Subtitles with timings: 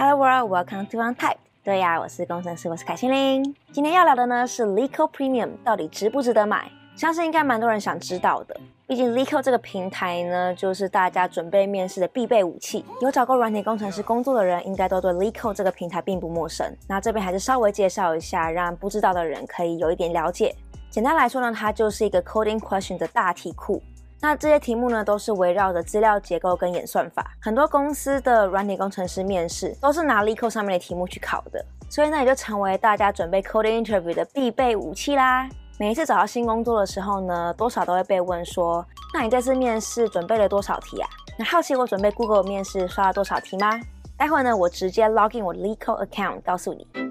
[0.00, 1.38] Hello world, welcome to one type。
[1.64, 3.52] 对呀，我是工程师，我是凯心玲。
[3.72, 6.70] 今天要聊的呢是 Leeco Premium 到底值不值得买？
[6.94, 8.56] 相信应该蛮多人想知道的。
[8.86, 12.84] 毕竟 Leeco 这个平台呢，就是大家准备面试的必备武器。
[13.00, 16.72] 有找过软体工程师工作的人，应该都对 LeetCode 这个平台并不陌生。
[16.86, 20.54] 那这边还是稍微介绍一下，让不知道的人可以有一点了解。
[20.88, 23.82] 简单来说呢，它就是一个 coding question 的大题库。
[24.20, 27.30] 那这些题目呢，都是围绕着资料结构跟演算法。
[27.40, 35.48] 很多公司的软体工程师面试都是拿 LeetCode 上面的题目去考的，所以那也就成为大家准备 coding interview 的必备武器啦。
[35.78, 43.78] 每一次找到新工作的时候呢，多少都会被问说：“那你这次面试准备了多少题啊？”那好奇我准备 Google 面试刷了多少题吗？
[44.16, 47.07] 待会呢，我直接 login 我 LeetCode account 告诉你。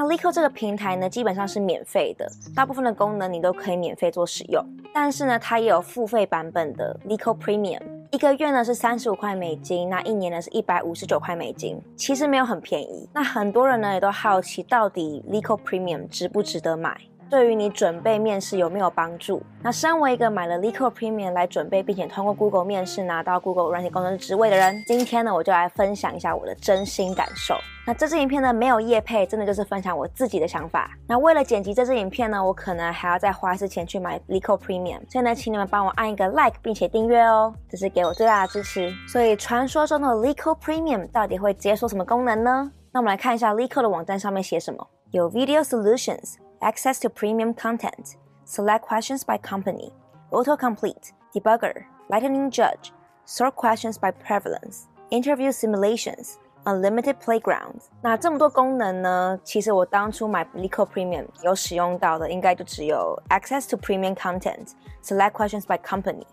[0.00, 4.64] 那 Leeco 这个平台呢，基本上是免费的，大部分的功能你都可以免费做使用。
[4.94, 13.06] 但是呢，它也有付费版本的 Leeco Premium，一个月呢是三十五块美金，那一年呢是一百五十九块美金，其实没有很便宜。
[13.12, 16.98] 那很多人呢也都好奇，到底 Leeco Premium 值不值得买？
[17.30, 19.40] 对于你准备面试有没有帮助？
[19.62, 27.54] 那身为一个买了 LeetCode Premium 来准备，并且通过 Google 面试拿到 Google 软体工程师职位的人，今天呢我就来分享一下我的真心感受。
[27.86, 30.90] 那这支影片呢没有业配，真的就是分享我自己的想法。
[31.06, 38.92] 那为了剪辑这支影片呢，我可能还要再花一次钱去买 LeetCode Premium，所以呢，请你们帮我按一个 Like 并且订阅哦，这是给我最大的支持。
[39.06, 42.72] 所以传说中的 LeetCode Premium 到底会解锁什么功能呢？
[42.90, 46.34] 那我们来看一下 LeetCode 的网站上面写什么，有 Video Solutions。
[46.61, 49.91] Access to premium content, select questions by company,
[50.31, 52.91] autocomplete, debugger, lightning judge,
[53.25, 57.89] sort questions by prevalence, interview simulations, unlimited playgrounds。
[58.01, 59.39] 那这么多功能呢？
[59.43, 64.71] 其实我当初买 LeetCode Premium 有使用到的，应该就只有 Access to premium content,
[65.03, 66.25] select questions by company。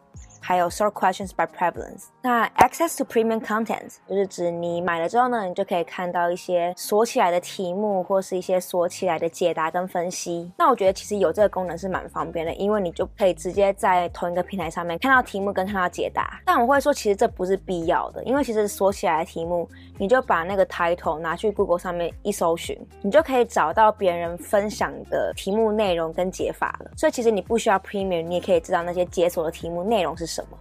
[0.47, 2.05] 还有 sort questions by prevalence。
[2.21, 10.49] 那 access to premium content 就是指你买了之后呢，你就可以看到一些锁起来的题目，或是一些锁起来的解答跟分析。
[10.57, 16.39] 那我觉得其实有这个功能是蛮方便的，因为你就可以直接在同一个平台上面看到题目跟看到解答。
[16.45, 19.67] 但我会说，其实这不是必要的，因为其实锁起来的题目，
[19.97, 26.91] 你就把那个 title 拿去 Google 上面一搜寻，你就可以找到别人分享的题目内容跟解法了。
[26.95, 30.36] 所以其实你不需要 premium，你也可以知道那些解锁的题目内容是什么。
[30.37, 30.57] 什么？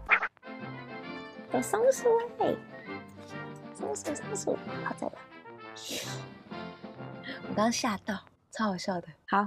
[1.53, 2.55] 有松鼠哎！
[3.75, 5.13] 松鼠，松鼠，好走了。
[7.43, 8.19] 我刚刚吓到，
[8.51, 9.09] 超好笑的。
[9.29, 9.47] 好，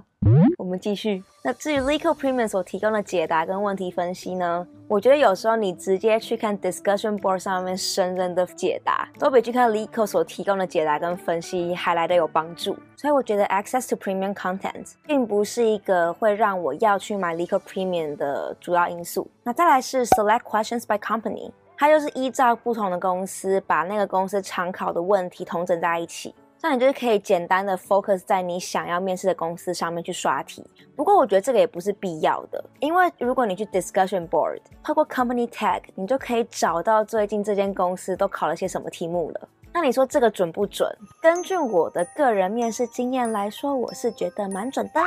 [0.60, 1.24] 我们继续。
[1.44, 4.68] 那至于 Legal Premium 所提供的解答跟问题分析呢？
[4.90, 12.76] 我觉得有时候你直接去看 Discussion Board 上面神人的解答，都比去看 LeetCode 所提供的解答跟分析还来得有帮助。
[12.96, 19.30] 所以我觉得 Access to Premium Content 并不是一个会让我要去买 LeetCode Premium 的主要因素。
[19.44, 26.34] 那再来是 Select Questions by Company，它就是依照不同的公司，把那个公司常考的问题统整在一起。
[26.62, 30.64] 那你就是可以简单的 focus 在你想要面试的公司上面去刷题。
[30.96, 39.48] 不过我觉得这个也不是必要的，因为如果你去 discussion board，透过 company tag，你就可以找到最近这间公司都考了些什么题目了。
[39.72, 40.90] 那你说这个准不准？
[41.22, 45.00] 根据我的个人面试经验来说，我是觉得蛮准的。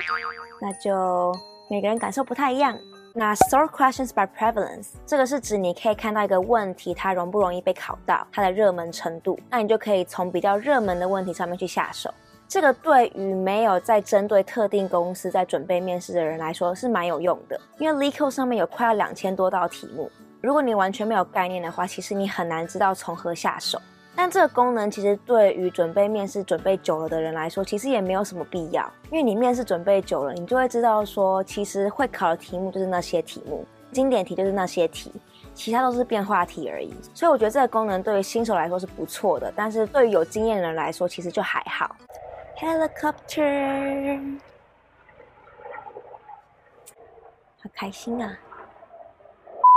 [0.60, 1.34] 那就
[1.68, 2.78] 每个人感受不太一样。
[3.14, 12.12] 那 sort questions by prevalence，这个是指你可以看到一个问题，它容不容易被考到，它的热门程度，那你就可以从比较热门的问题上面去下手。
[12.48, 23.78] 这个对于没有在针对特定公司在准备面试的人来说是蛮有用的，因为 LeetCo 上面有快要两千多道题目，如果你完全没有概念的话，其实你很难知道从何下手。
[24.14, 35.10] 但这个功能其实对于准备面试准备久了的人来说，其实也没有什么必要，因为你面试准备久了，你就会知道说，其实会考的题目就是那些题目，经典题就是那些题，
[35.54, 36.94] 其他都是变化题而已。
[37.14, 41.96] 所以我觉得这个功能对于新手来说是不错的，但是对于有经验的人来说，其实就还好。
[42.58, 44.38] Helicopter，
[47.62, 48.38] 好开心啊！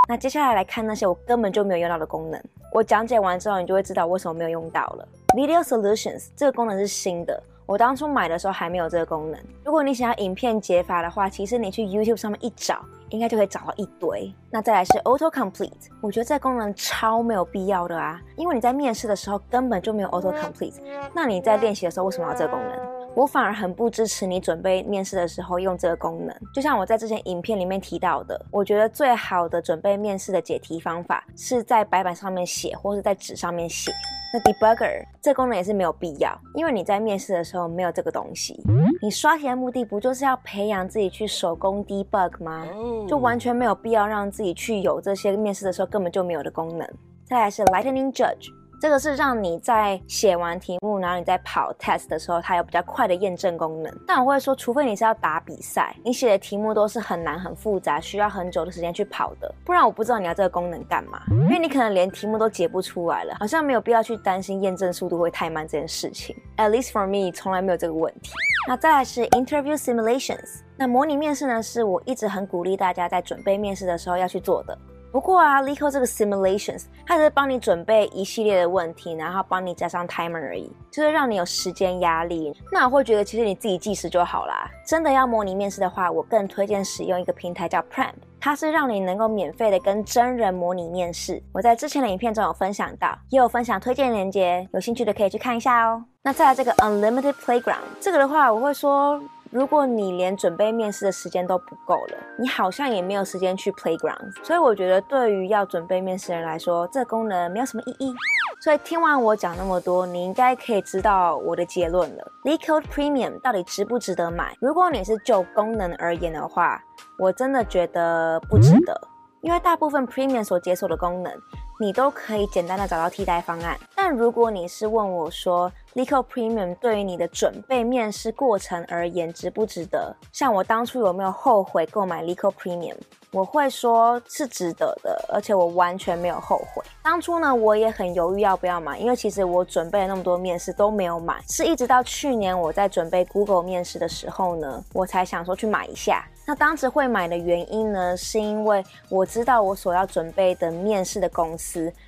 [0.07, 2.39] 那接下来来看那些我根本就没有用到的功能。
[2.75, 5.07] 我讲解完之后，你就会知道为什么没有用到了。
[5.33, 9.39] Video Solutions 这个功能是新的，我当初买的时候还没有这个功能。
[9.63, 12.81] 如果你想要影片解法的话，其实你去 YouTube 上面一找，
[13.11, 14.29] 应该就可以找到一堆。
[14.51, 20.73] 那再来是 Auto Complete，我觉得这功能超没有必要的啊，因为你在面试的时候根本就没有 Auto Complete，
[21.13, 22.94] 那你在练习的时候为什么要这个功能？
[23.15, 26.35] 我反而很不支持你准备面试的时候用这个功能。
[26.53, 33.91] 就像我在之前影片里面提到的，我觉得最好的准备面试的解题方法是在白板上面写，或是在纸上面写。
[34.33, 38.61] 那 Debugger 这功能也是没有必要，因为你在面试的时候没有这个东西。
[39.01, 42.67] 你刷题的目的不就是要培养自己去手工 debug 吗？
[43.07, 46.85] 就完全没有必要让自己去有这些面试的时候根本就没有的功能。
[47.23, 48.49] 再来是 Lightning Judge。
[48.79, 53.91] 这个是让你在写完题目，然后你在跑 test 的时候，它有比较快的验证功能。
[54.05, 61.21] 但我会说，除非你是要打比赛，你写的题目都是很难、很复杂，需要很久的时间去跑的，不然我不知道你要这个功能干嘛。
[61.29, 66.35] 因为你可能连题目都解不出来了，好像没有必要去担心验证速度会太慢这件事情。
[66.57, 68.31] At least for me，从来没有这个问题。
[68.67, 74.77] 那再来是 interview simulations，那模拟面试呢，是我一直很鼓励大家在准备面试的时候要去做的。
[75.15, 82.53] 不过啊，Lico 这个 simulations，它只是帮你准备一系列的问题，然后帮你加上 timer 而已，就是让你有时间压力。
[82.69, 84.69] 那我会觉得，其实你自己计时就好啦。
[84.85, 91.41] 真的要模拟面试的话，我更推荐使用一个平台叫 Prep，它是让你能够免费的跟真人模拟面试。
[91.53, 96.03] 我在之前的影片中有分享到，也有分享推荐链接，有兴趣的可以去看一下哦。
[96.23, 99.17] 那再来这个 Unlimited Playground，这个的话，我会说。
[99.55, 104.33] 如果你连准备面试的时间都不够了，你好像也没有时间去 playground。
[104.43, 108.13] 所以我觉得，对于要准备面试的人来说，这功能没有什么意义。
[108.59, 112.31] 所以听完我讲那么多，你应该可以知道我的结论了。
[112.43, 114.53] LeetCode Premium 到底值不值得买？
[114.59, 116.83] 如果你是就功能而言的话，
[117.17, 119.07] 我真的觉得不值得。
[119.39, 121.31] 因为大部分 Premium 所解锁的功能，
[121.79, 123.77] 你都可以简单的找到替代方案。
[123.95, 130.15] 但如果你是问我说，LeetCode Premium 对于你的准备面试过程而言值不值得？
[130.31, 132.95] 像我当初有没有后悔购买 LeetCode Premium？
[133.31, 136.81] 我会说是值得的，而且我完全没有后悔。
[137.03, 146.25] 当初呢，我也很犹豫要不要买，因为其实我准备了那么多面试都没有买，是一直到去年我在准备 Google 面试的时候呢，我才想说去买一下。
[146.47, 151.64] 那当时会买的原因呢，是因为我知道我所要准备的面试的公司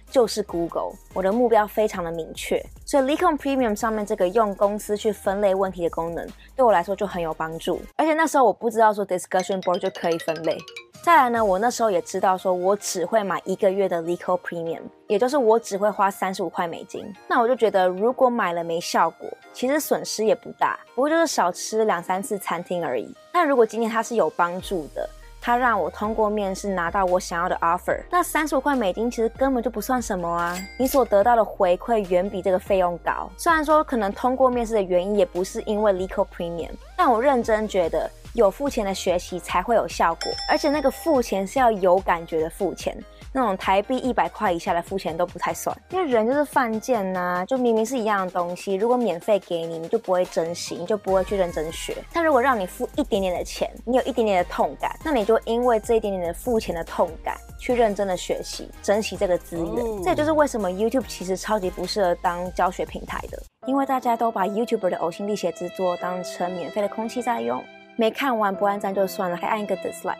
[0.09, 7.81] 就是 Google，我的目标非常的明确，所以 LeetCode Premium 上面这个用公司去分类问题的功能，对我来说就很有帮助。
[7.95, 10.57] 而且那时候我不知道说 Discussion Board 就可以分类。
[11.03, 17.13] 再来呢，我那时候也知道说我只会买一个月的 LeetCode Premium，也就是我只会花三十五块美金。
[17.29, 23.15] 那我就觉得如果买了没效果，其实损失也不大，不过就是少吃两三次餐厅而已。
[23.31, 25.09] 但如果今天它是有帮助的，
[25.41, 30.57] 他让我通过面试拿到我想要的 offer，那三十五块美金其实根本就不算什么啊！
[30.77, 33.29] 你所得到的回馈远比这个费用高。
[33.37, 42.97] 虽然说可能通过面试的原因也不是因为 legal Premium，但我认真觉得有付钱的学习才会有效果，而且那个付钱是要有感觉的付钱。
[43.37, 51.95] 那种台币一百块以下的付钱都不太算，因为人就是犯贱呐，就明明是一样的东西，如果免费给你，你就不会珍惜，你就不会去认真学。
[52.11, 59.67] 但如果让你付一点点的钱，你有一点点的痛感，那你就因为这一点点的付钱的痛感，去认真的学习，珍惜这个资源。
[59.67, 60.03] Oh.
[60.03, 67.63] 这也就是为什么 YouTube 其实超级不适合当教学平台的，因为大家都把 YouTuber 的呕心沥血之作当成免费的空气在用，
[67.97, 70.17] 没看完不按赞就算了，还按一个 dislike。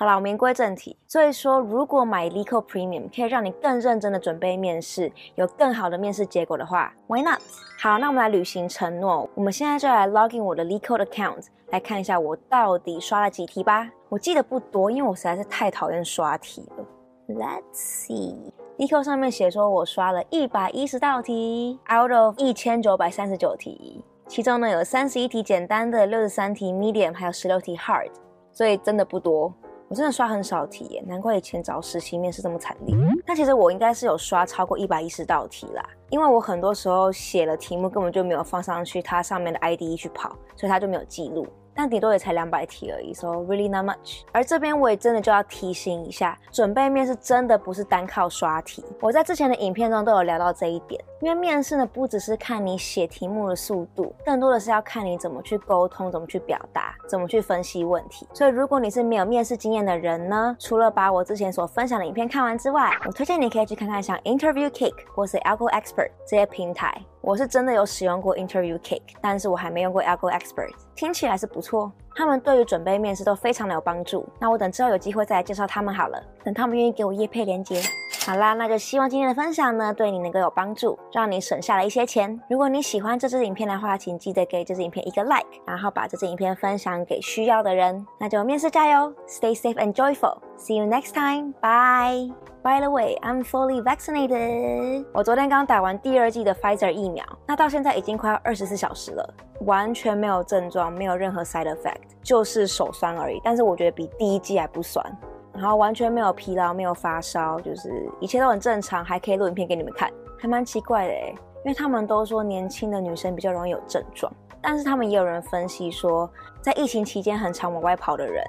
[0.00, 0.96] 好了，我们言归正题。
[1.06, 7.38] 所以说，如果买 LeCo Premium 可以让你更认真的准备面试，有更好的面试结果的话，Why not？
[7.78, 9.28] 好，那我们来履行承诺。
[9.34, 13.90] 我们现在就来 login 我的 Lico account，来看一下我到底刷了几题吧。
[14.08, 16.86] 我记得不多，因为我实在是太讨厌刷题了。
[17.28, 28.10] Let's see，LeCo 上面写说我刷了一百一十道题，out of 一千九百三十九题，其中呢有三十一题简单的，六十三题 medium，还有十六题 hard，
[28.50, 29.52] 所以真的不多。
[29.90, 32.96] 我真的刷很少题耶，难怪以前找实习面试这么惨烈。
[33.26, 41.44] 那其实我应该是有刷超过一百一十道题啦，因为我很多时候写了题目根本就没有放上去它上面的 ID 去跑，所以它就没有记录。
[41.80, 44.20] 但顶多也才两百题而已，so really not much。
[44.32, 48.84] 而这边我也真的就要提醒一下，准备面试真的不是单靠刷题。
[49.00, 58.28] 我在之前的影片中都有聊到这一点，因为面试呢不只是看你写题目的速度，更多的是要看你怎么去沟通，怎么去表达，怎么去分析问题。
[58.34, 67.02] 所以如果你是没有面试经验的人呢，除了把我之前所分享的影片看完之外，我推荐你可以去看看像 Interview Kick 或是 Algo Expert 这些平台。
[67.22, 71.92] 我是真的有使用过 Interview Cake，但是我还没用过 Algo Expert，听起来是不错。
[72.14, 74.28] 他们对于准备面试都非常的有帮助。
[74.38, 76.22] 那我等之后有机会再来介绍他们好了。
[76.44, 77.80] 等他们愿意给我业配连接。
[78.26, 82.38] 好啦，那就希望今天的分享呢，对你能够有帮助，让你省下了一些钱。
[82.50, 88.06] 如果你喜欢这支影片的话，请记得给这支影片一个 like，然后把这支影片分享给需要的人。
[88.18, 90.38] 那就面试加油，Stay safe and joyful。
[90.58, 91.54] See you next time.
[91.60, 92.34] Bye.
[92.62, 95.06] By the way, I'm fully vaccinated.
[95.14, 103.40] 我昨天刚打完第二剂的 Pfizer 疫苗，那到现在已经快要二十四小时了，完全没有症状，没有任何 side effect，就是手酸而已。
[103.44, 105.04] 但是我觉得比第一季还不酸，
[105.52, 118.44] 然后完全没有疲劳，没有发烧，就是一切都很正常，还可以录影片给你们看，还蛮奇怪的诶，因为他们都说年轻的女生比较容易有症状，但是他们也有人分析说，在疫情期间很常往外跑的人。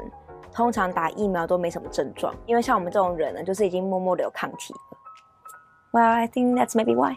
[0.53, 4.79] 通常打疫苗都没什么症状，因为像我们这种人呢，就是已经默默的有抗体了。
[5.93, 7.15] Well, I think that's maybe why.